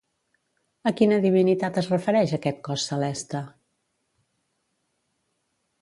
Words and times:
A 0.91 0.93
quina 1.01 1.19
divinitat 1.25 1.77
es 1.83 1.91
refereix 1.93 2.35
aquest 2.39 2.65
cos 2.69 2.89
celeste? 2.93 3.45